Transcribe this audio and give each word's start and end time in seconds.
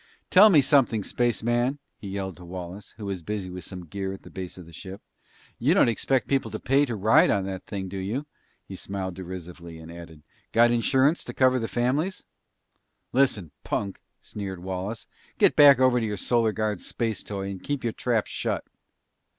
"Tell 0.31 0.49
me 0.49 0.61
something, 0.61 1.03
spaceman," 1.03 1.77
he 1.95 2.07
yelled 2.09 2.37
to 2.37 2.43
Wallace, 2.43 2.95
who 2.97 3.05
was 3.05 3.21
busy 3.21 3.51
with 3.51 3.63
some 3.63 3.85
gear 3.85 4.11
at 4.13 4.23
the 4.23 4.31
base 4.31 4.57
of 4.57 4.65
the 4.65 4.73
ship, 4.73 4.99
"you 5.59 5.75
don't 5.75 5.89
expect 5.89 6.27
people 6.27 6.49
to 6.49 6.59
pay 6.59 6.85
to 6.87 6.95
ride 6.95 7.29
that 7.29 7.67
thing, 7.67 7.87
do 7.87 7.99
you?" 7.99 8.25
He 8.67 8.75
smiled 8.75 9.13
derisively 9.13 9.77
and 9.77 9.91
added, 9.91 10.23
"Got 10.53 10.71
insurance 10.71 11.23
to 11.25 11.35
cover 11.35 11.59
the 11.59 11.67
families?" 11.67 12.23
"Listen, 13.13 13.51
punk!" 13.63 14.01
sneered 14.19 14.63
Wallace, 14.63 15.05
"get 15.37 15.55
back 15.55 15.77
over 15.79 15.99
to 15.99 16.05
your 16.07 16.17
Solar 16.17 16.51
Guard 16.51 16.81
space 16.81 17.21
toy 17.21 17.51
and 17.51 17.61
keep 17.61 17.83
your 17.83 17.93
trap 17.93 18.25
shut!" 18.25 18.65